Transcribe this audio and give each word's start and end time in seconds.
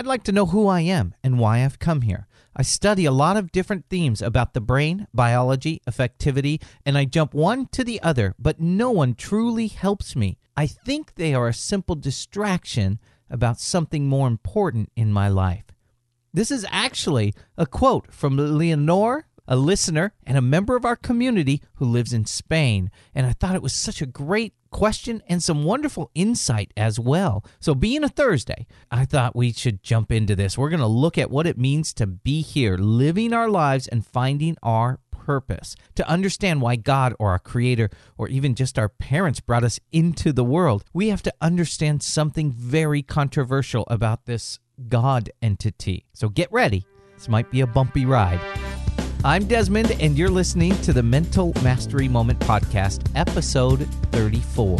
I'd 0.00 0.06
like 0.06 0.22
to 0.24 0.32
know 0.32 0.46
who 0.46 0.66
I 0.66 0.80
am 0.80 1.14
and 1.22 1.38
why 1.38 1.62
I've 1.62 1.78
come 1.78 2.00
here. 2.00 2.26
I 2.56 2.62
study 2.62 3.04
a 3.04 3.12
lot 3.12 3.36
of 3.36 3.52
different 3.52 3.84
themes 3.90 4.22
about 4.22 4.54
the 4.54 4.60
brain, 4.62 5.06
biology, 5.12 5.82
affectivity, 5.86 6.62
and 6.86 6.96
I 6.96 7.04
jump 7.04 7.34
one 7.34 7.66
to 7.72 7.84
the 7.84 8.00
other, 8.00 8.34
but 8.38 8.58
no 8.58 8.90
one 8.90 9.14
truly 9.14 9.66
helps 9.66 10.16
me. 10.16 10.38
I 10.56 10.68
think 10.68 11.16
they 11.16 11.34
are 11.34 11.48
a 11.48 11.52
simple 11.52 11.96
distraction 11.96 12.98
about 13.28 13.60
something 13.60 14.06
more 14.06 14.26
important 14.26 14.90
in 14.96 15.12
my 15.12 15.28
life. 15.28 15.64
This 16.32 16.50
is 16.50 16.64
actually 16.70 17.34
a 17.58 17.66
quote 17.66 18.10
from 18.10 18.38
Leonore, 18.38 19.26
a 19.50 19.56
listener 19.56 20.14
and 20.24 20.38
a 20.38 20.42
member 20.42 20.76
of 20.76 20.84
our 20.84 20.96
community 20.96 21.60
who 21.74 21.84
lives 21.84 22.12
in 22.12 22.24
Spain. 22.24 22.90
And 23.14 23.26
I 23.26 23.32
thought 23.32 23.56
it 23.56 23.62
was 23.62 23.74
such 23.74 24.00
a 24.00 24.06
great 24.06 24.54
question 24.70 25.22
and 25.28 25.42
some 25.42 25.64
wonderful 25.64 26.10
insight 26.14 26.72
as 26.76 27.00
well. 27.00 27.44
So, 27.58 27.74
being 27.74 28.04
a 28.04 28.08
Thursday, 28.08 28.68
I 28.90 29.04
thought 29.04 29.34
we 29.34 29.52
should 29.52 29.82
jump 29.82 30.12
into 30.12 30.36
this. 30.36 30.56
We're 30.56 30.70
going 30.70 30.78
to 30.78 30.86
look 30.86 31.18
at 31.18 31.32
what 31.32 31.48
it 31.48 31.58
means 31.58 31.92
to 31.94 32.06
be 32.06 32.40
here, 32.42 32.76
living 32.76 33.32
our 33.32 33.48
lives 33.48 33.88
and 33.88 34.06
finding 34.06 34.56
our 34.62 35.00
purpose, 35.10 35.74
to 35.96 36.08
understand 36.08 36.62
why 36.62 36.76
God 36.76 37.14
or 37.18 37.30
our 37.30 37.40
Creator 37.40 37.90
or 38.16 38.28
even 38.28 38.54
just 38.54 38.78
our 38.78 38.88
parents 38.88 39.40
brought 39.40 39.64
us 39.64 39.80
into 39.90 40.32
the 40.32 40.44
world. 40.44 40.84
We 40.92 41.08
have 41.08 41.22
to 41.22 41.34
understand 41.40 42.04
something 42.04 42.52
very 42.52 43.02
controversial 43.02 43.84
about 43.88 44.26
this 44.26 44.60
God 44.88 45.30
entity. 45.42 46.06
So, 46.12 46.28
get 46.28 46.52
ready. 46.52 46.86
This 47.16 47.28
might 47.28 47.50
be 47.50 47.60
a 47.60 47.66
bumpy 47.66 48.06
ride. 48.06 48.40
I'm 49.22 49.44
Desmond, 49.44 49.94
and 50.00 50.16
you're 50.16 50.30
listening 50.30 50.74
to 50.80 50.94
the 50.94 51.02
Mental 51.02 51.52
Mastery 51.62 52.08
Moment 52.08 52.38
Podcast, 52.38 53.06
episode 53.14 53.86
34. 54.12 54.78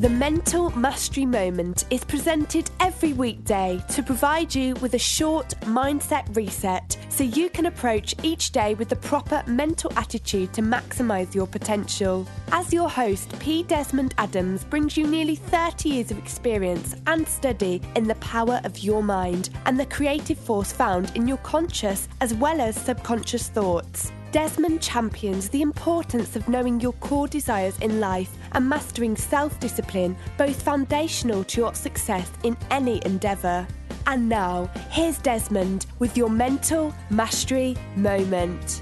The 0.00 0.08
Mental 0.08 0.70
Mastery 0.70 1.26
Moment 1.26 1.84
is 1.90 2.04
presented 2.04 2.70
every 2.80 3.12
weekday 3.12 3.84
to 3.90 4.02
provide 4.02 4.54
you 4.54 4.72
with 4.76 4.94
a 4.94 4.98
short 4.98 5.48
mindset 5.60 6.34
reset 6.34 6.96
so 7.10 7.22
you 7.22 7.50
can 7.50 7.66
approach 7.66 8.14
each 8.22 8.50
day 8.50 8.72
with 8.72 8.88
the 8.88 8.96
proper 8.96 9.42
mental 9.46 9.92
attitude 9.98 10.54
to 10.54 10.62
maximize 10.62 11.34
your 11.34 11.46
potential. 11.46 12.26
As 12.50 12.72
your 12.72 12.88
host, 12.88 13.38
P. 13.40 13.62
Desmond 13.62 14.14
Adams 14.16 14.64
brings 14.64 14.96
you 14.96 15.06
nearly 15.06 15.36
30 15.36 15.90
years 15.90 16.10
of 16.10 16.16
experience 16.16 16.96
and 17.06 17.28
study 17.28 17.82
in 17.94 18.04
the 18.04 18.14
power 18.14 18.62
of 18.64 18.78
your 18.78 19.02
mind 19.02 19.50
and 19.66 19.78
the 19.78 19.84
creative 19.84 20.38
force 20.38 20.72
found 20.72 21.14
in 21.14 21.28
your 21.28 21.36
conscious 21.44 22.08
as 22.22 22.32
well 22.32 22.62
as 22.62 22.74
subconscious 22.74 23.50
thoughts. 23.50 24.12
Desmond 24.32 24.80
champions 24.80 25.48
the 25.48 25.60
importance 25.60 26.36
of 26.36 26.48
knowing 26.48 26.80
your 26.80 26.92
core 26.94 27.26
desires 27.26 27.76
in 27.80 27.98
life 27.98 28.38
and 28.52 28.68
mastering 28.68 29.16
self 29.16 29.58
discipline, 29.60 30.16
both 30.38 30.60
foundational 30.62 31.44
to 31.44 31.60
your 31.60 31.74
success 31.74 32.30
in 32.44 32.56
any 32.70 33.00
endeavour. 33.04 33.66
And 34.06 34.28
now, 34.28 34.70
here's 34.90 35.18
Desmond 35.18 35.86
with 35.98 36.16
your 36.16 36.30
mental 36.30 36.94
mastery 37.10 37.76
moment. 37.96 38.80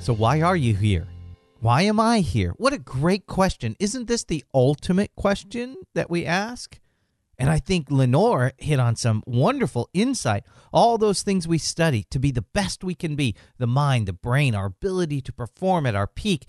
So, 0.00 0.12
why 0.12 0.42
are 0.42 0.56
you 0.56 0.74
here? 0.74 1.08
Why 1.60 1.82
am 1.82 1.98
I 1.98 2.20
here? 2.20 2.52
What 2.58 2.74
a 2.74 2.78
great 2.78 3.26
question. 3.26 3.74
Isn't 3.80 4.06
this 4.06 4.22
the 4.24 4.44
ultimate 4.52 5.12
question 5.16 5.76
that 5.94 6.10
we 6.10 6.26
ask? 6.26 6.78
And 7.38 7.50
I 7.50 7.58
think 7.58 7.90
Lenore 7.90 8.52
hit 8.58 8.78
on 8.78 8.96
some 8.96 9.22
wonderful 9.26 9.88
insight. 9.92 10.44
All 10.72 10.98
those 10.98 11.22
things 11.22 11.48
we 11.48 11.58
study 11.58 12.04
to 12.10 12.18
be 12.18 12.30
the 12.30 12.42
best 12.42 12.84
we 12.84 12.94
can 12.94 13.16
be 13.16 13.34
the 13.58 13.66
mind, 13.66 14.06
the 14.06 14.12
brain, 14.12 14.54
our 14.54 14.66
ability 14.66 15.20
to 15.22 15.32
perform 15.32 15.86
at 15.86 15.96
our 15.96 16.06
peak 16.06 16.46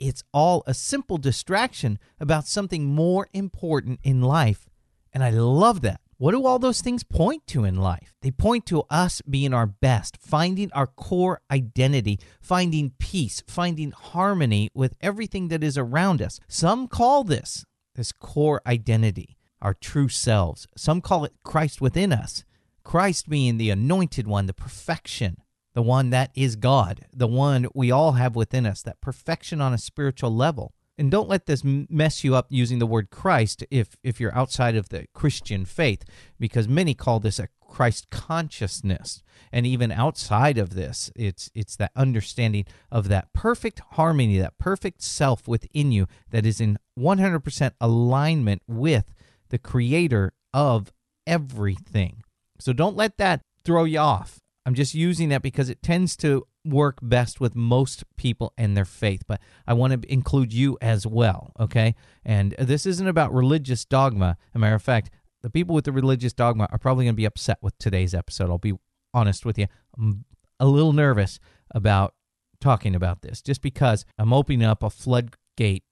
it's 0.00 0.24
all 0.32 0.64
a 0.66 0.74
simple 0.74 1.18
distraction 1.18 1.98
about 2.18 2.46
something 2.46 2.86
more 2.86 3.28
important 3.32 4.00
in 4.02 4.22
life. 4.22 4.68
And 5.12 5.22
I 5.22 5.30
love 5.30 5.82
that. 5.82 6.00
What 6.16 6.32
do 6.32 6.44
all 6.44 6.58
those 6.58 6.80
things 6.80 7.02
point 7.02 7.46
to 7.46 7.64
in 7.64 7.76
life? 7.76 8.14
They 8.20 8.30
point 8.30 8.66
to 8.66 8.82
us 8.90 9.22
being 9.22 9.54
our 9.54 9.66
best, 9.66 10.18
finding 10.20 10.70
our 10.72 10.86
core 10.86 11.40
identity, 11.50 12.18
finding 12.40 12.92
peace, 12.98 13.42
finding 13.46 13.92
harmony 13.92 14.70
with 14.74 14.96
everything 15.00 15.48
that 15.48 15.64
is 15.64 15.78
around 15.78 16.20
us. 16.20 16.40
Some 16.48 16.88
call 16.88 17.24
this 17.24 17.64
this 17.94 18.12
core 18.12 18.62
identity 18.66 19.36
our 19.62 19.74
true 19.74 20.08
selves. 20.08 20.66
Some 20.76 21.00
call 21.00 21.24
it 21.24 21.34
Christ 21.44 21.80
within 21.80 22.12
us. 22.12 22.44
Christ 22.82 23.28
being 23.28 23.58
the 23.58 23.70
anointed 23.70 24.26
one, 24.26 24.46
the 24.46 24.54
perfection, 24.54 25.36
the 25.74 25.82
one 25.82 26.10
that 26.10 26.30
is 26.34 26.56
God, 26.56 27.06
the 27.12 27.26
one 27.26 27.66
we 27.74 27.90
all 27.90 28.12
have 28.12 28.36
within 28.36 28.66
us, 28.66 28.82
that 28.82 29.00
perfection 29.00 29.60
on 29.60 29.72
a 29.72 29.78
spiritual 29.78 30.34
level. 30.34 30.74
And 30.98 31.10
don't 31.10 31.28
let 31.30 31.46
this 31.46 31.62
mess 31.64 32.24
you 32.24 32.34
up 32.34 32.48
using 32.50 32.78
the 32.78 32.86
word 32.86 33.10
Christ 33.10 33.64
if, 33.70 33.96
if 34.02 34.20
you're 34.20 34.36
outside 34.36 34.76
of 34.76 34.90
the 34.90 35.06
Christian 35.14 35.64
faith, 35.64 36.04
because 36.38 36.68
many 36.68 36.92
call 36.92 37.20
this 37.20 37.38
a 37.38 37.48
Christ 37.70 38.10
consciousness. 38.10 39.22
And 39.50 39.66
even 39.66 39.92
outside 39.92 40.58
of 40.58 40.74
this, 40.74 41.10
it's 41.16 41.50
it's 41.54 41.76
that 41.76 41.92
understanding 41.96 42.66
of 42.90 43.08
that 43.08 43.32
perfect 43.32 43.80
harmony, 43.92 44.38
that 44.38 44.58
perfect 44.58 45.02
self 45.02 45.48
within 45.48 45.90
you 45.90 46.06
that 46.30 46.44
is 46.44 46.60
in 46.60 46.78
100% 46.98 47.70
alignment 47.80 48.62
with 48.66 49.14
the 49.48 49.58
creator 49.58 50.32
of 50.52 50.92
everything. 51.26 52.22
So 52.58 52.72
don't 52.72 52.96
let 52.96 53.16
that 53.16 53.40
throw 53.64 53.84
you 53.84 54.00
off. 54.00 54.40
I'm 54.66 54.74
just 54.74 54.94
using 54.94 55.30
that 55.30 55.42
because 55.42 55.70
it 55.70 55.82
tends 55.82 56.16
to 56.18 56.46
work 56.64 56.98
best 57.00 57.40
with 57.40 57.56
most 57.56 58.04
people 58.16 58.52
and 58.58 58.76
their 58.76 58.84
faith, 58.84 59.22
but 59.26 59.40
I 59.66 59.72
want 59.72 60.02
to 60.02 60.12
include 60.12 60.52
you 60.52 60.76
as 60.80 61.06
well, 61.06 61.52
okay? 61.58 61.94
And 62.24 62.54
this 62.58 62.84
isn't 62.84 63.06
about 63.06 63.32
religious 63.32 63.84
dogma. 63.84 64.36
As 64.50 64.56
a 64.56 64.58
matter 64.58 64.74
of 64.74 64.82
fact, 64.82 65.10
the 65.42 65.50
people 65.50 65.74
with 65.74 65.86
the 65.86 65.92
religious 65.92 66.34
dogma 66.34 66.68
are 66.70 66.78
probably 66.78 67.06
going 67.06 67.14
to 67.14 67.16
be 67.16 67.24
upset 67.24 67.58
with 67.62 67.76
today's 67.78 68.14
episode. 68.14 68.50
I'll 68.50 68.58
be 68.58 68.78
honest 69.14 69.46
with 69.46 69.58
you. 69.58 69.66
I'm 69.98 70.24
a 70.58 70.66
little 70.66 70.92
nervous 70.92 71.40
about 71.70 72.14
talking 72.60 72.94
about 72.94 73.22
this 73.22 73.40
just 73.40 73.62
because 73.62 74.04
I'm 74.18 74.34
opening 74.34 74.64
up 74.64 74.82
a 74.82 74.90
floodgate 74.90 75.84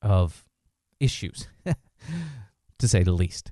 of 0.00 0.46
issues. 0.98 1.48
to 2.78 2.88
say 2.88 3.02
the 3.02 3.12
least. 3.12 3.50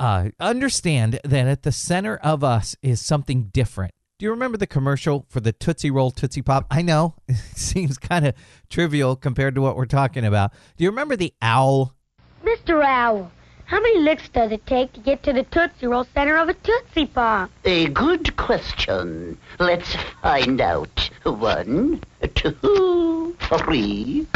Uh, 0.00 0.30
understand 0.40 1.20
that 1.24 1.46
at 1.46 1.62
the 1.62 1.70
center 1.70 2.16
of 2.16 2.42
us 2.42 2.74
is 2.80 3.02
something 3.02 3.50
different. 3.52 3.92
Do 4.18 4.24
you 4.24 4.30
remember 4.30 4.56
the 4.56 4.66
commercial 4.66 5.26
for 5.28 5.40
the 5.40 5.52
Tootsie 5.52 5.90
Roll 5.90 6.10
Tootsie 6.10 6.40
Pop? 6.40 6.66
I 6.70 6.80
know 6.80 7.16
it 7.28 7.36
seems 7.54 7.98
kind 7.98 8.26
of 8.26 8.34
trivial 8.70 9.14
compared 9.14 9.54
to 9.56 9.60
what 9.60 9.76
we're 9.76 9.84
talking 9.84 10.24
about. 10.24 10.52
Do 10.78 10.84
you 10.84 10.90
remember 10.90 11.16
the 11.16 11.34
owl? 11.42 11.94
Mr. 12.42 12.82
Owl, 12.82 13.30
how 13.66 13.78
many 13.78 13.98
licks 13.98 14.26
does 14.30 14.52
it 14.52 14.64
take 14.64 14.94
to 14.94 15.00
get 15.00 15.22
to 15.24 15.34
the 15.34 15.42
Tootsie 15.42 15.86
Roll 15.86 16.06
center 16.14 16.38
of 16.38 16.48
a 16.48 16.54
Tootsie 16.54 17.04
Pop? 17.04 17.50
A 17.66 17.88
good 17.88 18.34
question. 18.38 19.36
Let's 19.58 19.94
find 20.22 20.62
out. 20.62 21.10
One, 21.24 22.02
two, 22.34 23.36
three, 23.38 24.26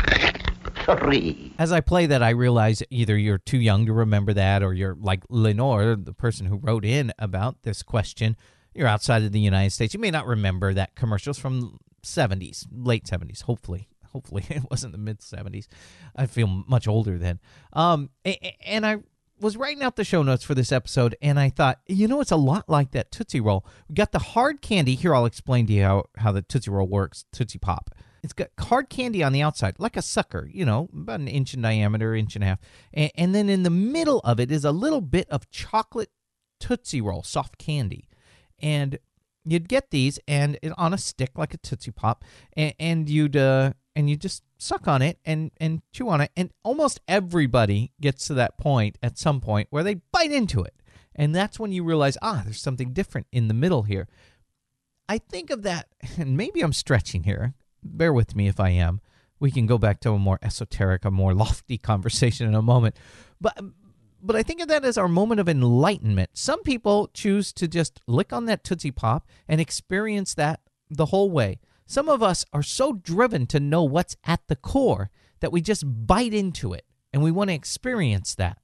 As 1.58 1.72
I 1.72 1.80
play 1.80 2.06
that, 2.06 2.22
I 2.22 2.30
realize 2.30 2.82
either 2.90 3.16
you're 3.16 3.38
too 3.38 3.58
young 3.58 3.86
to 3.86 3.92
remember 3.92 4.32
that, 4.34 4.62
or 4.62 4.74
you're 4.74 4.96
like 5.00 5.24
Lenore, 5.28 5.96
the 5.96 6.12
person 6.12 6.46
who 6.46 6.56
wrote 6.56 6.84
in 6.84 7.12
about 7.18 7.62
this 7.62 7.82
question. 7.82 8.36
You're 8.74 8.88
outside 8.88 9.22
of 9.22 9.32
the 9.32 9.40
United 9.40 9.70
States. 9.70 9.94
You 9.94 10.00
may 10.00 10.10
not 10.10 10.26
remember 10.26 10.74
that 10.74 10.96
commercials 10.96 11.38
from 11.38 11.78
70s, 12.02 12.66
late 12.72 13.04
70s, 13.04 13.42
hopefully. 13.42 13.88
Hopefully, 14.12 14.44
it 14.50 14.62
wasn't 14.70 14.92
the 14.92 14.98
mid 14.98 15.20
70s. 15.20 15.66
I 16.14 16.26
feel 16.26 16.46
much 16.46 16.86
older 16.86 17.18
then. 17.18 17.40
Um, 17.72 18.10
and 18.64 18.86
I 18.86 18.98
was 19.40 19.56
writing 19.56 19.82
out 19.82 19.96
the 19.96 20.04
show 20.04 20.22
notes 20.22 20.44
for 20.44 20.54
this 20.54 20.70
episode, 20.70 21.16
and 21.20 21.38
I 21.38 21.50
thought, 21.50 21.80
you 21.86 22.06
know, 22.06 22.20
it's 22.20 22.30
a 22.30 22.36
lot 22.36 22.68
like 22.68 22.92
that 22.92 23.10
Tootsie 23.10 23.40
Roll. 23.40 23.66
We 23.88 23.94
got 23.94 24.12
the 24.12 24.18
hard 24.20 24.62
candy. 24.62 24.94
Here, 24.94 25.14
I'll 25.14 25.26
explain 25.26 25.66
to 25.66 25.72
you 25.72 25.82
how, 25.82 26.04
how 26.16 26.32
the 26.32 26.42
Tootsie 26.42 26.70
Roll 26.70 26.86
works 26.86 27.24
Tootsie 27.32 27.58
Pop. 27.58 27.90
It's 28.24 28.32
got 28.32 28.48
hard 28.58 28.88
candy 28.88 29.22
on 29.22 29.32
the 29.32 29.42
outside, 29.42 29.74
like 29.78 29.98
a 29.98 30.02
sucker, 30.02 30.48
you 30.50 30.64
know, 30.64 30.88
about 30.94 31.20
an 31.20 31.28
inch 31.28 31.52
in 31.52 31.60
diameter, 31.60 32.14
inch 32.14 32.34
and 32.34 32.42
a 32.42 32.46
half. 32.48 32.58
And, 32.94 33.10
and 33.16 33.34
then 33.34 33.50
in 33.50 33.64
the 33.64 33.70
middle 33.70 34.20
of 34.20 34.40
it 34.40 34.50
is 34.50 34.64
a 34.64 34.72
little 34.72 35.02
bit 35.02 35.28
of 35.28 35.50
chocolate 35.50 36.10
Tootsie 36.58 37.02
Roll, 37.02 37.22
soft 37.22 37.58
candy. 37.58 38.08
And 38.58 38.98
you'd 39.44 39.68
get 39.68 39.90
these 39.90 40.18
and 40.26 40.58
on 40.78 40.94
a 40.94 40.98
stick 40.98 41.32
like 41.36 41.52
a 41.52 41.58
Tootsie 41.58 41.90
Pop, 41.90 42.24
and, 42.54 42.74
and 42.80 43.10
you'd 43.10 43.36
uh, 43.36 43.74
and 43.94 44.08
you 44.08 44.16
just 44.16 44.42
suck 44.56 44.88
on 44.88 45.02
it 45.02 45.18
and 45.26 45.50
and 45.58 45.82
chew 45.92 46.08
on 46.08 46.22
it, 46.22 46.30
and 46.34 46.50
almost 46.62 47.00
everybody 47.06 47.92
gets 48.00 48.26
to 48.28 48.34
that 48.34 48.56
point 48.56 48.96
at 49.02 49.18
some 49.18 49.42
point 49.42 49.68
where 49.70 49.84
they 49.84 49.96
bite 50.12 50.32
into 50.32 50.62
it, 50.62 50.74
and 51.14 51.34
that's 51.34 51.60
when 51.60 51.72
you 51.72 51.84
realize 51.84 52.16
ah, 52.22 52.40
there's 52.44 52.62
something 52.62 52.94
different 52.94 53.26
in 53.32 53.48
the 53.48 53.54
middle 53.54 53.82
here. 53.82 54.08
I 55.08 55.18
think 55.18 55.50
of 55.50 55.62
that, 55.62 55.88
and 56.16 56.38
maybe 56.38 56.62
I'm 56.62 56.72
stretching 56.72 57.24
here 57.24 57.54
bear 57.84 58.12
with 58.12 58.34
me 58.34 58.48
if 58.48 58.58
I 58.58 58.70
am. 58.70 59.00
We 59.40 59.50
can 59.50 59.66
go 59.66 59.78
back 59.78 60.00
to 60.00 60.12
a 60.12 60.18
more 60.18 60.38
esoteric, 60.42 61.04
a 61.04 61.10
more 61.10 61.34
lofty 61.44 61.78
conversation 61.78 62.48
in 62.48 62.54
a 62.54 62.62
moment. 62.62 62.96
But 63.40 63.58
but 64.22 64.36
I 64.36 64.42
think 64.42 64.62
of 64.62 64.68
that 64.68 64.86
as 64.86 64.96
our 64.96 65.06
moment 65.06 65.38
of 65.38 65.50
enlightenment. 65.50 66.30
Some 66.32 66.62
people 66.62 67.10
choose 67.12 67.52
to 67.52 67.68
just 67.68 68.00
lick 68.06 68.32
on 68.32 68.46
that 68.46 68.64
Tootsie 68.64 68.90
Pop 68.90 69.28
and 69.46 69.60
experience 69.60 70.32
that 70.34 70.60
the 70.88 71.06
whole 71.06 71.30
way. 71.30 71.60
Some 71.86 72.08
of 72.08 72.22
us 72.22 72.46
are 72.50 72.62
so 72.62 72.94
driven 72.94 73.46
to 73.48 73.60
know 73.60 73.82
what's 73.82 74.16
at 74.24 74.40
the 74.48 74.56
core 74.56 75.10
that 75.40 75.52
we 75.52 75.60
just 75.60 75.84
bite 76.06 76.32
into 76.32 76.72
it 76.72 76.86
and 77.12 77.22
we 77.22 77.30
want 77.30 77.50
to 77.50 77.54
experience 77.54 78.34
that. 78.36 78.58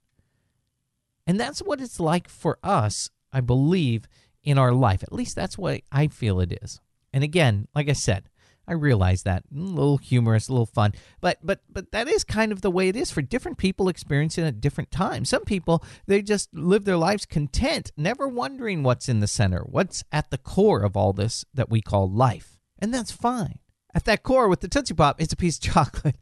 And 1.26 1.38
that's 1.38 1.60
what 1.60 1.80
it's 1.80 2.00
like 2.00 2.26
for 2.28 2.58
us, 2.62 3.10
I 3.30 3.42
believe, 3.42 4.08
in 4.42 4.56
our 4.56 4.72
life. 4.72 5.02
At 5.02 5.12
least 5.12 5.36
that's 5.36 5.58
what 5.58 5.82
I 5.92 6.08
feel 6.08 6.40
it 6.40 6.58
is. 6.62 6.80
And 7.12 7.22
again, 7.22 7.68
like 7.74 7.88
I 7.90 7.92
said, 7.92 8.30
I 8.70 8.74
realize 8.74 9.24
that 9.24 9.42
a 9.52 9.58
little 9.58 9.96
humorous, 9.96 10.48
a 10.48 10.52
little 10.52 10.64
fun, 10.64 10.92
but 11.20 11.38
but 11.42 11.60
but 11.68 11.90
that 11.90 12.06
is 12.06 12.22
kind 12.22 12.52
of 12.52 12.60
the 12.60 12.70
way 12.70 12.88
it 12.88 12.94
is 12.94 13.10
for 13.10 13.20
different 13.20 13.58
people 13.58 13.88
experiencing 13.88 14.44
at 14.44 14.60
different 14.60 14.92
times. 14.92 15.28
Some 15.28 15.44
people 15.44 15.82
they 16.06 16.22
just 16.22 16.54
live 16.54 16.84
their 16.84 16.96
lives 16.96 17.26
content, 17.26 17.90
never 17.96 18.28
wondering 18.28 18.84
what's 18.84 19.08
in 19.08 19.18
the 19.18 19.26
center, 19.26 19.62
what's 19.62 20.04
at 20.12 20.30
the 20.30 20.38
core 20.38 20.82
of 20.82 20.96
all 20.96 21.12
this 21.12 21.44
that 21.52 21.68
we 21.68 21.80
call 21.80 22.08
life, 22.08 22.60
and 22.78 22.94
that's 22.94 23.10
fine. 23.10 23.58
At 23.92 24.04
that 24.04 24.22
core, 24.22 24.48
with 24.48 24.60
the 24.60 24.68
Tootsie 24.68 24.94
Pop, 24.94 25.20
it's 25.20 25.32
a 25.32 25.36
piece 25.36 25.56
of 25.56 25.62
chocolate. 25.74 26.16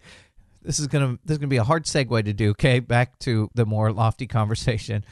This 0.63 0.79
is 0.79 0.87
gonna 0.87 1.19
this 1.27 1.35
is 1.35 1.39
gonna 1.39 1.49
be 1.49 1.59
a 1.59 1.65
hard 1.65 1.85
segue 1.85 2.25
to 2.25 2.33
do. 2.33 2.51
Okay, 2.53 2.81
back 2.81 3.19
to 3.21 3.51
the 3.55 3.67
more 3.67 3.93
lofty 3.93 4.27
conversation. 4.27 5.05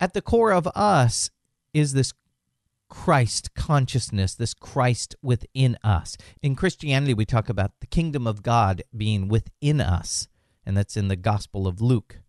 At 0.00 0.12
the 0.12 0.22
core 0.22 0.52
of 0.52 0.66
us 0.74 1.30
is 1.72 1.92
this 1.92 2.12
Christ 2.94 3.54
consciousness, 3.54 4.34
this 4.34 4.54
Christ 4.54 5.16
within 5.20 5.76
us. 5.82 6.16
In 6.42 6.54
Christianity, 6.54 7.12
we 7.12 7.26
talk 7.26 7.48
about 7.48 7.72
the 7.80 7.88
kingdom 7.88 8.24
of 8.24 8.44
God 8.44 8.82
being 8.96 9.26
within 9.26 9.80
us, 9.80 10.28
and 10.64 10.76
that's 10.76 10.96
in 10.96 11.08
the 11.08 11.16
Gospel 11.16 11.66
of 11.66 11.80
Luke. 11.80 12.20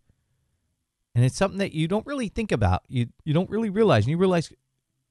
And 1.14 1.24
it's 1.24 1.38
something 1.38 1.60
that 1.60 1.74
you 1.74 1.88
don't 1.88 2.06
really 2.08 2.30
think 2.30 2.52
about. 2.52 2.82
You 2.88 3.10
you 3.24 3.32
don't 3.32 3.50
really 3.50 3.70
realize. 3.70 4.06
And 4.06 4.12
you 4.12 4.18
realize 4.18 4.52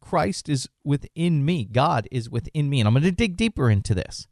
Christ 0.01 0.49
is 0.49 0.69
within 0.83 1.45
me. 1.45 1.65
God 1.65 2.09
is 2.11 2.29
within 2.29 2.69
me. 2.69 2.81
And 2.81 2.89
I'm 2.89 2.93
going 2.93 3.05
to 3.05 3.13
dig 3.13 3.37
deeper 3.37 3.71
into 3.71 3.95
this. 3.95 4.27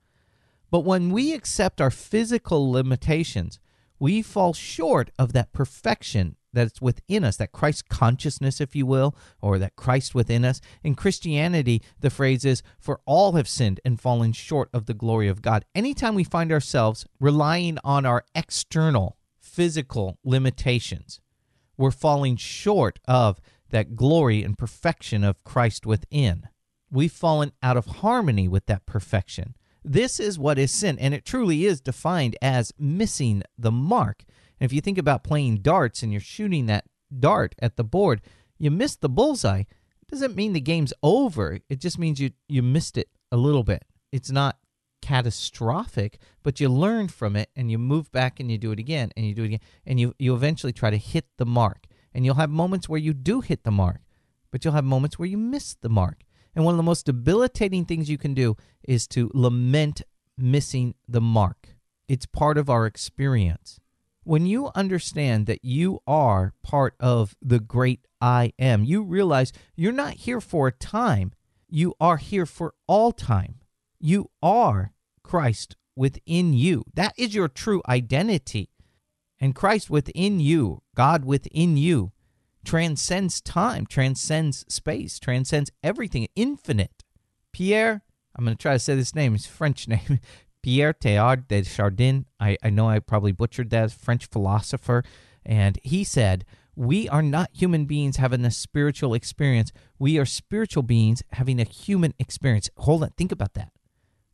But 0.73 0.81
when 0.81 1.11
we 1.11 1.33
accept 1.33 1.81
our 1.81 1.91
physical 1.91 2.71
limitations, 2.71 3.61
we 4.01 4.23
fall 4.23 4.53
short 4.55 5.13
of 5.21 5.33
that 5.35 5.53
perfection 5.53 6.37
that's 6.53 6.81
within 6.81 7.25
us, 7.25 7.37
that 7.37 7.53
Christ 7.53 7.89
consciousness, 7.89 8.61
if 8.61 8.77
you 8.77 8.87
will, 8.87 9.17
or 9.41 9.59
that 9.59 9.77
Christ 9.77 10.15
within 10.15 10.45
us. 10.45 10.61
In 10.83 10.95
Christianity, 10.95 11.83
the 12.01 12.11
phrase 12.11 12.45
is, 12.45 12.63
For 12.79 13.01
all 13.05 13.33
have 13.33 13.49
sinned 13.49 13.81
and 13.85 14.01
fallen 14.01 14.33
short 14.33 14.69
of 14.73 14.87
the 14.87 14.95
glory 14.95 15.29
of 15.29 15.43
God. 15.43 15.65
Anytime 15.75 16.15
we 16.15 16.25
find 16.25 16.53
ourselves 16.53 17.07
relying 17.21 17.79
on 17.85 18.07
our 18.07 18.25
external 18.35 19.17
physical 19.39 20.19
limitations, 20.25 21.21
we're 21.77 21.91
falling 21.91 22.37
short 22.37 22.99
of 23.09 23.41
that 23.71 23.97
glory 23.97 24.43
and 24.43 24.57
perfection 24.57 25.25
of 25.25 25.43
Christ 25.45 25.87
within. 25.87 26.49
We've 26.91 27.11
fallen 27.11 27.53
out 27.63 27.77
of 27.77 27.87
harmony 27.87 28.47
with 28.47 28.67
that 28.67 28.87
perfection. 28.87 29.57
This 29.85 30.21
is 30.21 30.39
what 30.39 30.59
is 30.59 30.71
sin, 30.71 30.99
and 30.99 31.13
it 31.13 31.25
truly 31.25 31.65
is 31.65 31.81
defined 31.81 32.37
as 32.41 32.73
missing 32.79 33.43
the 33.59 33.73
mark. 33.73 34.25
And 34.62 34.70
if 34.70 34.73
you 34.73 34.81
think 34.81 34.97
about 34.97 35.25
playing 35.25 35.56
darts 35.56 36.05
and 36.05 36.12
you're 36.12 36.20
shooting 36.20 36.67
that 36.67 36.85
dart 37.19 37.56
at 37.59 37.75
the 37.75 37.82
board, 37.82 38.23
you 38.61 38.70
missed 38.70 39.00
the 39.00 39.09
bullseye. 39.09 39.62
It 39.62 40.09
doesn't 40.09 40.37
mean 40.37 40.53
the 40.53 40.61
game's 40.61 40.93
over. 41.03 41.59
It 41.69 41.81
just 41.81 41.99
means 41.99 42.20
you 42.20 42.31
you 42.49 42.62
missed 42.62 42.97
it 42.97 43.09
a 43.32 43.37
little 43.37 43.64
bit. 43.64 43.85
It's 44.12 44.31
not 44.31 44.59
catastrophic, 45.00 46.20
but 46.44 46.61
you 46.61 46.69
learn 46.69 47.09
from 47.09 47.35
it 47.35 47.50
and 47.56 47.73
you 47.73 47.79
move 47.79 48.12
back 48.12 48.38
and 48.38 48.53
you 48.53 48.56
do 48.56 48.70
it 48.70 48.79
again 48.79 49.11
and 49.17 49.26
you 49.26 49.35
do 49.35 49.43
it 49.43 49.47
again 49.47 49.61
and 49.85 49.99
you 49.99 50.14
you 50.20 50.32
eventually 50.32 50.73
try 50.73 50.91
to 50.91 50.97
hit 50.97 51.26
the 51.38 51.44
mark. 51.44 51.88
And 52.15 52.25
you'll 52.25 52.37
have 52.37 52.49
moments 52.50 52.88
where 52.88 53.00
you 53.00 53.15
do 53.15 53.41
hit 53.41 53.65
the 53.65 53.73
mark, 53.73 54.03
but 54.53 54.65
you'll 54.65 54.75
have 54.75 54.85
moments 54.85 55.19
where 55.19 55.26
you 55.26 55.38
miss 55.38 55.75
the 55.75 55.88
mark. 55.88 56.23
And 56.55 56.65
one 56.65 56.75
of 56.75 56.76
the 56.76 56.85
most 56.85 57.06
debilitating 57.06 57.85
things 57.85 58.08
you 58.08 58.17
can 58.17 58.32
do 58.32 58.56
is 58.85 59.08
to 59.08 59.29
lament 59.35 60.03
missing 60.38 60.94
the 61.08 61.20
mark. 61.20 61.70
It's 62.06 62.26
part 62.26 62.56
of 62.56 62.70
our 62.70 62.87
experience. 62.87 63.81
When 64.25 64.47
you 64.47 64.71
understand 64.75 65.47
that 65.47 65.65
you 65.65 66.01
are 66.07 66.55
part 66.63 66.95
of 67.01 67.35
the 67.43 67.59
great 67.59 68.07
I 68.21 68.53
am, 68.59 68.85
you 68.85 69.03
realize 69.03 69.53
you're 69.75 69.93
not 69.93 70.15
here 70.15 70.41
for 70.41 70.69
a 70.69 70.73
time, 70.73 71.33
you 71.69 71.95
are 72.01 72.19
here 72.19 72.47
for 72.47 72.75
all 72.87 73.13
time. 73.13 73.57
You 73.99 74.31
are 74.43 74.93
Christ 75.23 75.77
within 75.97 76.53
you. 76.53 76.85
That 76.95 77.15
is 77.17 77.35
your 77.35 77.49
true 77.49 77.83
identity. 77.89 78.69
And 79.41 79.55
Christ 79.55 79.91
within 79.91 80.39
you, 80.39 80.83
God 80.95 81.25
within 81.25 81.77
you, 81.77 82.13
transcends 82.65 83.41
time, 83.41 83.87
transcends 83.87 84.65
space, 84.69 85.19
transcends 85.19 85.71
everything, 85.83 86.29
infinite. 86.37 87.05
Pierre, 87.53 88.03
I'm 88.37 88.45
going 88.45 88.57
to 88.57 88.63
try 88.63 88.75
to 88.75 88.79
say 88.79 88.95
this 88.95 89.15
name, 89.15 89.33
his 89.33 89.47
French 89.47 89.89
name, 89.89 90.21
Pierre 90.62 90.93
Teilhard 90.93 91.49
de 91.49 91.64
Chardin. 91.64 92.26
I, 92.38 92.56
I 92.62 92.70
know 92.70 92.88
I 92.88 92.99
probably 92.99 93.32
butchered 93.32 93.70
that, 93.70 93.93
French 93.93 94.26
philosopher. 94.26 95.03
And 95.44 95.79
he 95.82 96.05
said, 96.05 96.44
We 96.76 97.09
are 97.09 97.23
not 97.23 97.50
human 97.53 97.87
beings 97.87 98.17
having 98.17 98.44
a 98.44 98.50
spiritual 98.50 99.14
experience. 99.14 99.73
We 99.99 100.19
are 100.19 100.26
spiritual 100.26 100.82
beings 100.82 101.23
having 101.32 101.61
a 101.61 101.64
human 101.64 102.14
experience. 102.19 102.70
Hold 102.79 103.03
on, 103.03 103.11
think 103.11 103.32
about 103.32 103.55
that. 103.55 103.73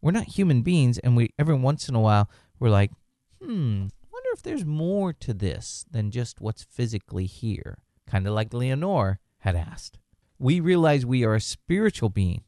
We're 0.01 0.13
not 0.13 0.37
human 0.37 0.63
beings, 0.63 0.99
and 0.99 1.17
we 1.17 1.35
every 1.39 1.57
once 1.57 1.89
in 1.89 1.97
a 1.97 2.01
while 2.01 2.31
we're 2.61 2.71
like, 2.71 2.93
hmm, 3.43 3.87
wonder 4.13 4.31
if 4.33 4.43
there's 4.43 4.65
more 4.65 5.13
to 5.15 5.35
this 5.35 5.85
than 5.91 6.13
just 6.13 6.41
what's 6.41 6.63
physically 6.63 7.27
here 7.27 7.79
kind 8.09 8.27
of 8.27 8.35
like 8.35 8.53
Leonore 8.53 9.21
had 9.41 9.55
asked. 9.55 9.99
We 10.39 10.61
realize 10.61 11.05
we 11.05 11.25
are 11.25 11.35
a 11.35 11.41
spiritual 11.41 12.09
being 12.09 12.43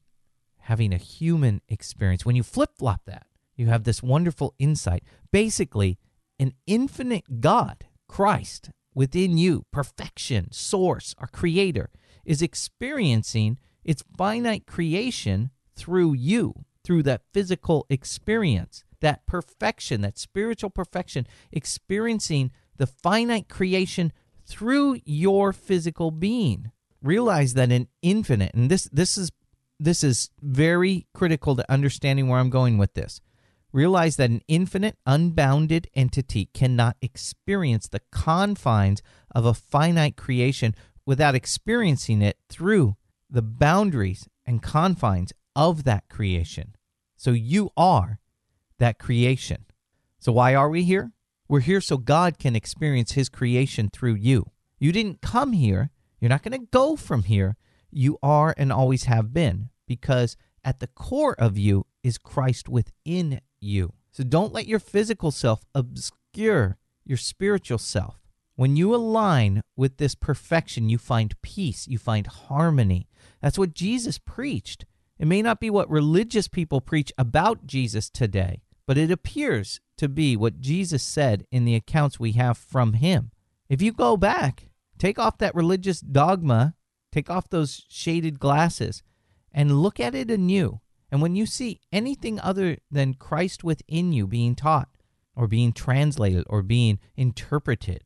having 0.61 0.93
a 0.93 0.99
human 0.99 1.61
experience. 1.69 2.25
When 2.25 2.37
you 2.37 2.43
flip 2.43 2.71
flop 2.76 3.03
that, 3.06 3.26
you 3.61 3.67
have 3.67 3.85
this 3.85 4.03
wonderful 4.03 4.55
insight. 4.59 5.05
Basically, 5.31 5.99
an 6.39 6.55
infinite 6.67 7.41
God, 7.41 7.85
Christ, 8.09 8.71
within 8.95 9.37
you, 9.39 9.67
perfection, 9.71 10.51
source, 10.51 11.15
our 11.19 11.29
creator, 11.29 11.91
is 12.25 12.43
experiencing 12.43 13.59
its 13.85 14.03
finite 14.17 14.67
creation 14.67 15.51
through 15.77 16.15
you, 16.15 16.65
through 16.85 17.03
that 17.05 17.23
physical 17.33 17.87
experience, 17.89 18.85
that 19.01 19.27
perfection, 19.27 20.01
that 20.01 20.19
spiritual 20.19 20.71
perfection, 20.71 21.27
experiencing 21.53 22.51
the 22.79 22.87
finite 22.87 23.49
creation 23.49 24.12
through 24.47 24.99
your 25.05 25.53
physical 25.53 26.11
being. 26.11 26.71
Realize 27.03 27.55
that 27.55 27.71
an 27.71 27.89
infinite, 28.03 28.55
and 28.55 28.71
this 28.71 28.85
this 28.93 29.17
is 29.17 29.31
this 29.79 30.05
is 30.05 30.31
very 30.43 31.07
critical 31.15 31.57
to 31.57 31.73
understanding 31.73 32.29
where 32.29 32.39
I'm 32.39 32.51
going 32.51 32.77
with 32.77 32.93
this. 32.93 33.21
Realize 33.73 34.17
that 34.17 34.31
an 34.31 34.43
infinite, 34.49 34.97
unbounded 35.07 35.89
entity 35.95 36.49
cannot 36.53 36.97
experience 37.01 37.89
the 37.89 38.01
confines 38.11 39.03
of 39.33 39.45
a 39.45 39.55
finite 39.55 40.17
creation 40.17 40.75
without 41.07 41.35
experiencing 41.35 42.23
it 42.23 42.37
through 42.49 42.97
the 43.29 43.43
boundaries 43.43 44.29
and 44.45 44.62
confines 44.62 45.33
of 45.55 45.85
that 45.85 46.09
creation. 46.09 46.75
So 47.17 47.31
you 47.31 47.71
are 47.77 48.19
that 48.79 48.99
creation. 48.99 49.67
So 50.19 50.33
why 50.33 50.55
are 50.55 50.69
we 50.69 50.83
here? 50.83 51.12
We're 51.49 51.61
here 51.61 51.81
so 51.81 51.97
God 51.97 52.39
can 52.39 52.57
experience 52.57 53.12
His 53.12 53.29
creation 53.29 53.91
through 53.93 54.15
you. 54.15 54.47
You 54.79 54.93
didn't 54.93 55.21
come 55.21 55.53
here. 55.53 55.91
You're 56.21 56.29
not 56.29 56.43
going 56.43 56.59
to 56.59 56.67
go 56.71 56.97
from 56.97 57.25
here. 57.25 57.57
You 57.91 58.19
are 58.23 58.55
and 58.57 58.73
always 58.73 59.05
have 59.05 59.33
been 59.33 59.71
because 59.87 60.37
at 60.65 60.81
the 60.81 60.87
core 60.87 61.35
of 61.39 61.59
you 61.59 61.87
is 62.02 62.19
Christ 62.19 62.69
within 62.69 63.40
you. 63.61 63.95
So 64.11 64.25
don't 64.25 64.52
let 64.52 64.66
your 64.66 64.78
physical 64.78 65.30
self 65.30 65.64
obscure 65.75 66.78
your 67.04 67.19
spiritual 67.19 67.78
self. 67.78 68.16
When 68.57 68.76
you 68.76 68.95
align 68.95 69.62
with 69.76 69.97
this 69.97 70.14
perfection, 70.14 70.88
you 70.88 70.99
find 70.99 71.40
peace, 71.40 71.88
you 71.88 71.99
find 71.99 72.26
harmony. 72.26 73.09
That's 73.40 73.59
what 73.59 73.75
Jesus 73.75 74.19
preached. 74.19 74.85
It 75.19 75.26
may 75.26 75.42
not 75.42 75.61
be 75.61 75.71
what 75.71 75.90
religious 75.90 76.49
people 76.49 76.80
preach 76.80 77.12
about 77.16 77.66
Jesus 77.66 78.11
today, 78.11 78.62
but 78.87 78.99
it 78.99 79.11
appears 79.11 79.80
to 79.97 80.09
be 80.09 80.37
what 80.37 80.61
Jesus 80.61 81.02
said 81.02 81.47
in 81.50 81.64
the 81.64 81.75
accounts 81.75 82.21
we 82.21 82.33
have 82.33 82.59
from 82.59 82.95
him. 82.95 83.30
If 83.69 83.80
you 83.80 83.92
go 83.92 84.16
back, 84.16 84.69
take 84.99 85.19
off 85.19 85.38
that 85.38 85.54
religious 85.54 86.00
dogma, 86.00 86.75
take 87.12 87.30
off 87.30 87.49
those 87.49 87.85
shaded 87.88 88.38
glasses, 88.38 89.02
and 89.52 89.83
look 89.83 90.00
at 90.00 90.14
it 90.14 90.30
anew. 90.30 90.80
And 91.11 91.21
when 91.21 91.35
you 91.35 91.47
see 91.47 91.81
anything 91.93 92.38
other 92.40 92.79
than 92.90 93.14
Christ 93.14 93.64
within 93.64 94.12
you 94.12 94.26
being 94.26 94.55
taught, 94.55 94.88
or 95.37 95.47
being 95.47 95.73
translated, 95.73 96.45
or 96.49 96.62
being 96.62 96.99
interpreted, 97.17 98.05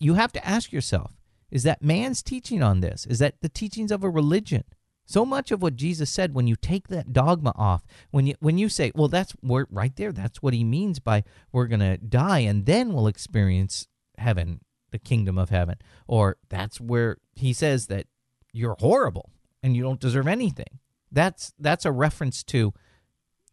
you 0.00 0.14
have 0.14 0.32
to 0.32 0.46
ask 0.46 0.72
yourself 0.72 1.12
is 1.50 1.64
that 1.64 1.82
man's 1.82 2.22
teaching 2.22 2.62
on 2.62 2.80
this? 2.80 3.06
Is 3.06 3.18
that 3.18 3.34
the 3.42 3.48
teachings 3.48 3.92
of 3.92 4.02
a 4.02 4.08
religion? 4.08 4.64
So 5.04 5.26
much 5.26 5.50
of 5.50 5.60
what 5.60 5.76
Jesus 5.76 6.08
said 6.08 6.34
when 6.34 6.46
you 6.46 6.56
take 6.56 6.88
that 6.88 7.12
dogma 7.12 7.52
off, 7.56 7.84
when 8.10 8.26
you 8.26 8.34
when 8.40 8.56
you 8.56 8.68
say, 8.70 8.90
well, 8.94 9.08
that's 9.08 9.34
right 9.42 9.94
there, 9.96 10.12
that's 10.12 10.42
what 10.42 10.54
he 10.54 10.64
means 10.64 10.98
by 10.98 11.24
we're 11.52 11.66
gonna 11.66 11.98
die 11.98 12.38
and 12.38 12.64
then 12.64 12.94
we'll 12.94 13.06
experience 13.06 13.86
heaven, 14.16 14.60
the 14.90 14.98
kingdom 14.98 15.36
of 15.36 15.50
heaven. 15.50 15.76
Or 16.06 16.38
that's 16.48 16.80
where 16.80 17.18
he 17.34 17.52
says 17.52 17.88
that 17.88 18.06
you're 18.52 18.76
horrible 18.78 19.30
and 19.62 19.76
you 19.76 19.82
don't 19.82 20.00
deserve 20.00 20.26
anything. 20.26 20.78
That's 21.12 21.52
that's 21.58 21.84
a 21.84 21.92
reference 21.92 22.42
to 22.44 22.72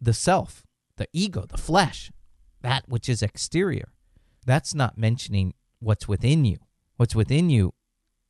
the 0.01 0.13
self, 0.13 0.63
the 0.96 1.08
ego, 1.13 1.46
the 1.46 1.58
flesh, 1.58 2.12
that 2.62 2.88
which 2.88 3.10
is 3.10 3.22
exterior. 3.22 3.89
That's 4.46 4.74
not 4.74 4.98
mentioning 4.98 5.54
what's 5.80 6.08
within 6.08 6.46
you. 6.46 6.58
What's 6.98 7.16
within 7.16 7.50
you 7.50 7.74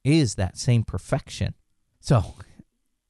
is 0.04 0.36
that 0.36 0.58
same 0.58 0.84
perfection. 0.84 1.54
So, 2.00 2.36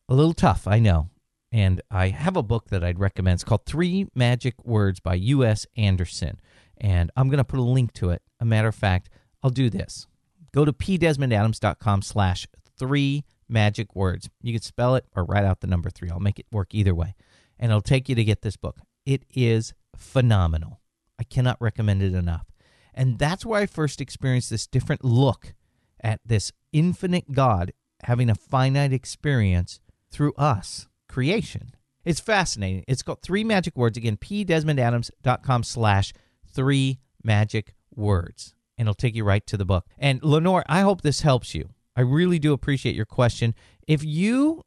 a 0.07 0.13
little 0.13 0.33
tough, 0.33 0.67
I 0.67 0.79
know. 0.79 1.09
And 1.51 1.81
I 1.89 2.09
have 2.09 2.37
a 2.37 2.43
book 2.43 2.69
that 2.69 2.83
I'd 2.83 2.99
recommend. 2.99 3.35
It's 3.35 3.43
called 3.43 3.65
Three 3.65 4.07
Magic 4.13 4.63
Words 4.63 4.99
by 4.99 5.15
U.S. 5.15 5.65
Andersen. 5.75 6.39
And 6.77 7.11
I'm 7.15 7.29
going 7.29 7.39
to 7.39 7.43
put 7.43 7.59
a 7.59 7.63
link 7.63 7.93
to 7.93 8.11
it. 8.11 8.21
A 8.39 8.45
matter 8.45 8.67
of 8.67 8.75
fact, 8.75 9.09
I'll 9.41 9.49
do 9.49 9.69
this. 9.69 10.07
Go 10.53 10.65
to 10.65 10.73
pdesmondadams.com 10.73 12.01
slash 12.03 12.47
three 12.77 13.25
magic 13.49 13.95
words. 13.95 14.29
You 14.41 14.53
can 14.53 14.61
spell 14.61 14.95
it 14.95 15.05
or 15.15 15.25
write 15.25 15.45
out 15.45 15.61
the 15.61 15.67
number 15.67 15.89
three. 15.89 16.09
I'll 16.09 16.19
make 16.19 16.39
it 16.39 16.45
work 16.51 16.73
either 16.73 16.95
way. 16.95 17.15
And 17.57 17.71
it'll 17.71 17.81
take 17.81 18.07
you 18.07 18.15
to 18.15 18.23
get 18.23 18.41
this 18.41 18.55
book. 18.55 18.77
It 19.05 19.25
is 19.33 19.73
phenomenal. 19.95 20.79
I 21.19 21.23
cannot 21.23 21.57
recommend 21.59 22.01
it 22.01 22.13
enough. 22.13 22.45
And 22.93 23.17
that's 23.17 23.45
where 23.45 23.61
I 23.61 23.65
first 23.65 24.01
experienced 24.01 24.49
this 24.49 24.67
different 24.67 25.03
look 25.03 25.53
at 26.01 26.21
this 26.25 26.51
infinite 26.71 27.31
God 27.31 27.73
having 28.03 28.29
a 28.29 28.35
finite 28.35 28.93
experience 28.93 29.79
through 30.11 30.33
us, 30.33 30.87
creation. 31.07 31.73
It's 32.05 32.19
fascinating. 32.19 32.85
It's 32.87 33.03
got 33.03 33.21
three 33.21 33.43
magic 33.43 33.75
words. 33.75 33.97
Again, 33.97 34.17
pdesmondadams.com 34.17 35.63
slash 35.63 36.13
three 36.47 36.99
magic 37.23 37.75
words. 37.93 38.55
And 38.77 38.87
it'll 38.87 38.95
take 38.95 39.15
you 39.15 39.25
right 39.25 39.45
to 39.47 39.57
the 39.57 39.65
book. 39.65 39.85
And 39.97 40.23
Lenore, 40.23 40.63
I 40.67 40.81
hope 40.81 41.01
this 41.01 41.21
helps 41.21 41.53
you. 41.53 41.69
I 41.99 42.03
really 42.03 42.39
do 42.39 42.53
appreciate 42.53 42.95
your 42.95 43.03
question. 43.03 43.53
If 43.85 44.05
you 44.05 44.61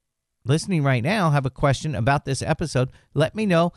listening 0.45 0.83
right 0.83 1.03
now 1.03 1.31
have 1.31 1.47
a 1.47 1.51
question 1.51 1.95
about 1.95 2.27
this 2.27 2.43
episode, 2.43 2.91
let 3.15 3.35
me 3.35 3.47
know. 3.47 3.73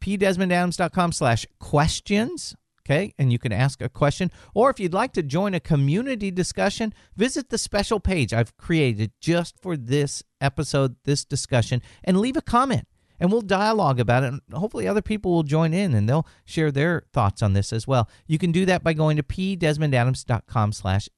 pdesmondadams.com 0.00 1.10
slash 1.10 1.44
questions. 1.58 2.54
Okay, 2.86 3.12
and 3.18 3.32
you 3.32 3.40
can 3.40 3.50
ask 3.50 3.82
a 3.82 3.88
question. 3.88 4.30
Or 4.54 4.70
if 4.70 4.78
you'd 4.78 4.94
like 4.94 5.12
to 5.14 5.22
join 5.24 5.52
a 5.52 5.58
community 5.58 6.30
discussion, 6.30 6.94
visit 7.16 7.50
the 7.50 7.58
special 7.58 7.98
page 7.98 8.32
I've 8.32 8.56
created 8.56 9.10
just 9.20 9.58
for 9.60 9.76
this 9.76 10.22
episode, 10.40 10.94
this 11.02 11.24
discussion, 11.24 11.82
and 12.04 12.20
leave 12.20 12.36
a 12.36 12.40
comment. 12.40 12.86
And 13.18 13.32
we'll 13.32 13.40
dialogue 13.40 13.98
about 13.98 14.22
it. 14.22 14.28
And 14.28 14.42
hopefully, 14.52 14.86
other 14.86 15.02
people 15.02 15.32
will 15.32 15.42
join 15.42 15.74
in 15.74 15.92
and 15.92 16.08
they'll 16.08 16.28
share 16.44 16.70
their 16.70 17.02
thoughts 17.12 17.42
on 17.42 17.52
this 17.52 17.72
as 17.72 17.88
well. 17.88 18.08
You 18.28 18.38
can 18.38 18.52
do 18.52 18.64
that 18.66 18.84
by 18.84 18.92
going 18.92 19.16
to 19.16 19.24
pdesmondadams.com 19.24 20.70
slash 20.70 21.08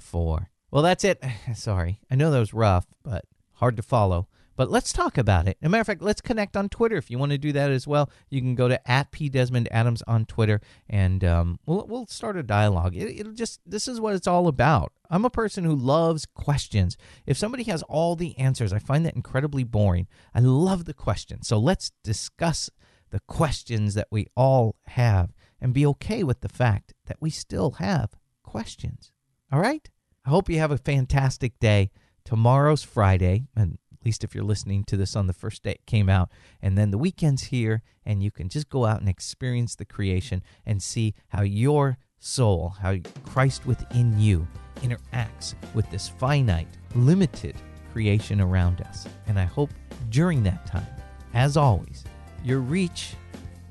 034. 0.00 0.50
Well, 0.70 0.82
that's 0.82 1.04
it. 1.04 1.22
Sorry. 1.54 2.00
I 2.10 2.14
know 2.14 2.30
that 2.30 2.38
was 2.38 2.54
rough, 2.54 2.86
but 3.02 3.24
hard 3.54 3.76
to 3.76 3.82
follow. 3.82 4.28
But 4.60 4.70
let's 4.70 4.92
talk 4.92 5.16
about 5.16 5.48
it. 5.48 5.56
As 5.62 5.66
a 5.66 5.70
matter 5.70 5.80
of 5.80 5.86
fact, 5.86 6.02
let's 6.02 6.20
connect 6.20 6.54
on 6.54 6.68
Twitter 6.68 6.96
if 6.96 7.10
you 7.10 7.18
want 7.18 7.32
to 7.32 7.38
do 7.38 7.50
that 7.52 7.70
as 7.70 7.86
well. 7.86 8.10
You 8.28 8.42
can 8.42 8.54
go 8.54 8.68
to 8.68 8.90
at 8.90 9.10
p 9.10 9.30
desmond 9.30 9.68
adams 9.70 10.02
on 10.06 10.26
Twitter, 10.26 10.60
and 10.86 11.24
um, 11.24 11.58
we'll 11.64 11.86
we'll 11.88 12.04
start 12.04 12.36
a 12.36 12.42
dialogue. 12.42 12.94
It, 12.94 13.20
it'll 13.20 13.32
just 13.32 13.60
this 13.64 13.88
is 13.88 14.02
what 14.02 14.14
it's 14.14 14.26
all 14.26 14.48
about. 14.48 14.92
I'm 15.08 15.24
a 15.24 15.30
person 15.30 15.64
who 15.64 15.74
loves 15.74 16.26
questions. 16.26 16.98
If 17.24 17.38
somebody 17.38 17.62
has 17.64 17.82
all 17.84 18.16
the 18.16 18.36
answers, 18.38 18.70
I 18.70 18.80
find 18.80 19.06
that 19.06 19.16
incredibly 19.16 19.64
boring. 19.64 20.08
I 20.34 20.40
love 20.40 20.84
the 20.84 20.92
questions. 20.92 21.48
So 21.48 21.56
let's 21.58 21.92
discuss 22.04 22.68
the 23.12 23.20
questions 23.20 23.94
that 23.94 24.08
we 24.10 24.26
all 24.36 24.76
have, 24.88 25.32
and 25.58 25.72
be 25.72 25.86
okay 25.86 26.22
with 26.22 26.42
the 26.42 26.50
fact 26.50 26.92
that 27.06 27.16
we 27.18 27.30
still 27.30 27.70
have 27.72 28.10
questions. 28.42 29.10
All 29.52 29.60
right. 29.60 29.88
I 30.24 30.30
hope 30.30 30.48
you 30.48 30.58
have 30.58 30.70
a 30.70 30.78
fantastic 30.78 31.58
day. 31.58 31.90
Tomorrow's 32.24 32.84
Friday, 32.84 33.46
and 33.56 33.78
at 33.92 34.04
least 34.04 34.22
if 34.22 34.34
you're 34.34 34.44
listening 34.44 34.84
to 34.84 34.96
this 34.96 35.16
on 35.16 35.26
the 35.26 35.32
first 35.32 35.64
day 35.64 35.72
it 35.72 35.86
came 35.86 36.08
out. 36.08 36.30
And 36.62 36.78
then 36.78 36.92
the 36.92 36.98
weekend's 36.98 37.44
here, 37.44 37.82
and 38.04 38.22
you 38.22 38.30
can 38.30 38.48
just 38.48 38.68
go 38.68 38.84
out 38.84 39.00
and 39.00 39.08
experience 39.08 39.74
the 39.74 39.84
creation 39.84 40.44
and 40.64 40.80
see 40.80 41.14
how 41.28 41.42
your 41.42 41.98
soul, 42.20 42.74
how 42.80 42.96
Christ 43.26 43.66
within 43.66 44.20
you 44.20 44.46
interacts 44.76 45.54
with 45.74 45.90
this 45.90 46.08
finite, 46.08 46.68
limited 46.94 47.56
creation 47.92 48.40
around 48.40 48.82
us. 48.82 49.08
And 49.26 49.38
I 49.38 49.44
hope 49.44 49.70
during 50.10 50.44
that 50.44 50.66
time, 50.66 50.86
as 51.34 51.56
always, 51.56 52.04
your 52.44 52.60
reach 52.60 53.14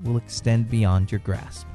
will 0.04 0.18
extend 0.18 0.70
beyond 0.70 1.12
your 1.12 1.20
grasp. 1.20 1.68